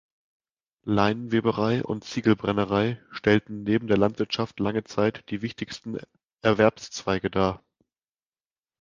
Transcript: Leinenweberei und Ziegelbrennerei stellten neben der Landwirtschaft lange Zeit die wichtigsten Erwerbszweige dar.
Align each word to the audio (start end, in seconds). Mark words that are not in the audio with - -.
Leinenweberei 0.85 1.83
und 1.83 2.03
Ziegelbrennerei 2.05 2.99
stellten 3.11 3.61
neben 3.61 3.85
der 3.85 3.97
Landwirtschaft 3.99 4.59
lange 4.59 4.83
Zeit 4.83 5.23
die 5.29 5.43
wichtigsten 5.43 5.99
Erwerbszweige 6.41 7.29
dar. 7.29 7.63